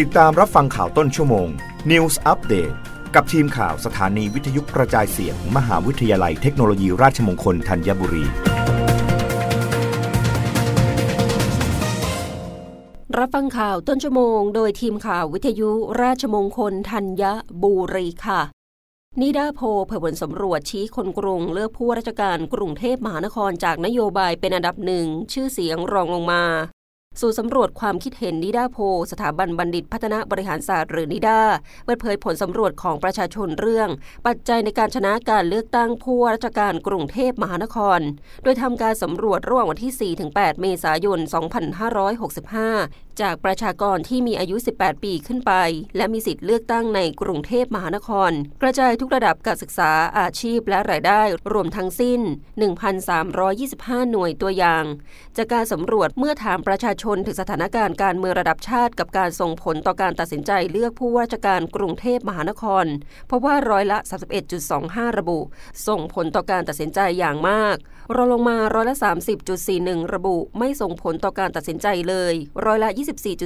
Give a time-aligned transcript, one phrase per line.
[0.00, 1.48] ติดตามรับฟังข่าวต้นชั่วโมง
[1.90, 2.74] News Update
[3.14, 8.24] กับทีมข่าวสถานีวิทยุกระจายเสียงมมหาวิทยาลัยเทคโนโลยีราชมงคลธัญบุรี
[13.18, 15.70] รับฟังข่าวต้นชั่วโมง โดยทีมข่าววิทยุ
[16.02, 17.22] ราชมงคลธัญ
[17.62, 18.40] บุรีค่ะ
[19.20, 26.44] นิดาโพเผยผลสำรวจชี้คนกรุงเลือกผู้ราชการกรุงเทพมหานครจากนโยบายเป็นอันดับหนึ่งชื่อเสียงรองลงมา
[27.20, 28.78] สู่สำรวจความคิดเห็นนิดาโพ
[29.10, 31.40] สถาบันบัณฑิตพัฒนาบริหารศาสตร์หรือนิดา
[31.84, 33.88] เปิดเผยผลสำรวจของประชาชนเรื่อง
[34.26, 38.00] ปัจจัยในการชนะการเลือกตั้งผู้ว่าราชการกรุงเทพมหานคร
[38.42, 45.52] โดยทำการสำรวจระหว่างวันที่ 4-8 เมษายน 2565 จากประชากรที่มีอายุ 18 ปีขึ้นไป
[45.96, 48.30] และมีสิทธิ์เลือกตั้งในกรุงเทพมหานคร
[48.62, 51.20] กระจายทุกระดับการศึกษาอาชีพและรายได้
[51.52, 52.20] รวมทั้งสิ้น
[53.36, 54.84] 1,325 หน่วยตัวอย่าง
[55.36, 62.86] จากการสำรวจเมื่อถามประชาชนถึงสถานการณ์การเมืองระดับชาติกับการส่งผลต่อการตัดสินใจเลือกผู้ว่าราชการกรุงเทพมหานคร
[63.26, 63.98] เพราะว่าร้อยละ
[64.58, 65.38] 31.25 ระบุ
[65.88, 67.76] ส่งผลต่อการตัดสินใจอย่างมาก
[68.16, 68.96] รองลงมาร้อยละ
[69.54, 72.34] 30.41 ระบุ ไม่ส่งผลต่อการตัดสินใจเลย
[72.66, 72.88] ร้อยละ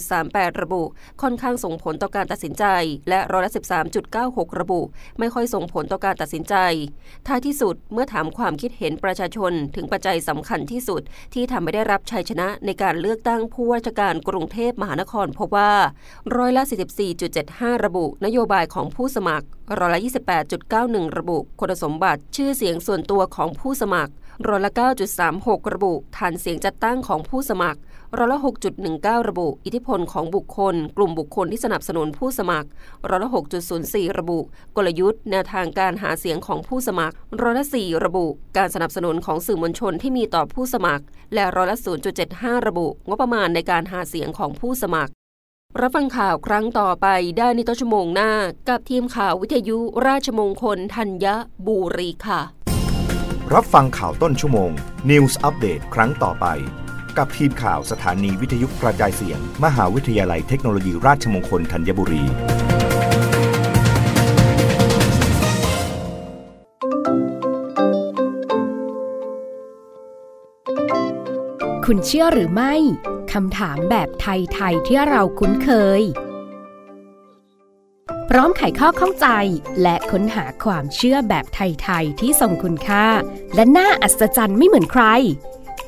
[0.00, 0.82] 24.38 ระบุ
[1.22, 2.64] ค่อนข้างส่งผลต่อการตัดสินใจ
[3.08, 3.52] และร้อยละ
[4.04, 4.80] 13.96 ระบุ
[5.18, 6.54] ไม่ค่อยส่งผลต่อการตัดสินใจ
[7.26, 11.02] ท้ายที่สุดเมื่อถามความคิดเห็นประชาชนถึงปัจจัยสำคัญที่สุด
[11.34, 15.72] ที่ทำให้ได้รับชัยชนะในการเลือกตั้งผู้ว่าราชการกรุงเทพมหานครพบว่า
[16.36, 16.62] ร้อยละ
[17.24, 19.46] 44.75 ระบุ นโยบายของผู้สมัคร
[19.78, 20.00] ร้อยละ
[20.58, 24.12] 28.91 ระบุคุณสมบัติชื่อเสียงส่วนตัวของผู้สมัคร
[24.48, 24.72] ร้อยละ
[25.22, 27.80] 9.36 ระบุ ฐานเสียงจัดตั้งของผู้สมัคร
[28.18, 28.40] ร้อยละ
[28.82, 32.68] 6.19 ระบุ อิทธิพลของบุคคล กลุ่มบุคคลที่สนับสนุนผู้สมัคร
[33.08, 33.30] ร้อยละ
[33.72, 34.38] 6.04 ระบุ
[34.76, 41.78] กลยุทธ์แนวทางการหาเสียงของผู้สมัครร้อยละ4ระบุ การสนับสนุนของสื่อมวลชนที่มีต่อผู้สมัคร และร้อยละ
[42.22, 45.12] 0.75 ระบุ งบประมาณในการหาเสียงของผู้สมัคร
[45.80, 47.06] รับฟังข่าวครั้งต่อไป
[47.38, 48.30] ได้ในต้นชั่วโมงหน้า
[48.68, 51.26] กับทีมข่าววิทยุราชมงคลธัญ
[51.66, 52.40] บุรีค่ะ
[53.54, 54.70] รับฟังข่าวต้นชั่วโมง
[55.10, 56.46] News อัปเดตครั้งต่อไป
[57.18, 62.24] กับทีมข่าวสถานีวิทยุกระจายเสียง มหาวิทยาลัยเทคโนโลยีราชมงคลธัญบุรี
[71.86, 72.74] คุณเชื่อหรือไม่
[73.32, 75.70] คำถามแบบไทย ๆ ที่เราคุ้นเค
[76.00, 76.02] ย
[78.30, 79.26] พร้อมไขข้อข้องใจ
[79.82, 83.06] และค้นหาความเชื่อแบบไทย ๆ ที่ทรงคุณค่า
[83.54, 85.04] และน่าอัศจรรย์ไม่เหมือนใคร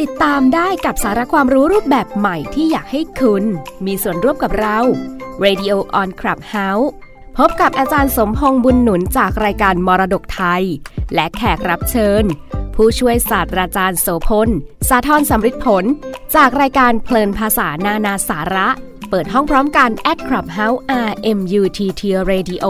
[0.00, 3.44] ติดตามได้กับสาระความรู้รูปแบบใหม่ที่อยากให้คุณ
[3.86, 4.78] มีส่วนร่วมกับเรา
[5.44, 6.88] Radio on Clubhouse
[7.38, 10.64] พบกับอาจารย์สมพงษ์บุญหนุนจากรายการมรดกไทย
[11.14, 12.24] และแขกรับเชิญ
[12.74, 14.48] ผู้ช่วยศาสตราจารย์โสพล
[14.88, 15.84] สาธรสำริดผล
[16.36, 18.68] จากรายการเพลินภาษานานาสาระ
[19.10, 20.78] เปิดห้องพร้อมกัน at Clubhouse
[21.08, 22.64] RMUTT Radio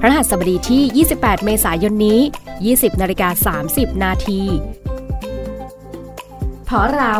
[0.00, 2.20] พระหัสบดีที่ 28 เมษายนนี้
[2.60, 4.42] 20นาฬิกา30 นาที
[6.70, 7.16] เพราะเรา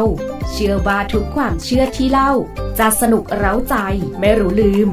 [0.51, 2.33] เชื่อว่าทุกความเชื่อที่เล่า
[2.79, 3.75] จะสนุกเร้าใจ
[4.21, 4.89] ไม่รู้ลืม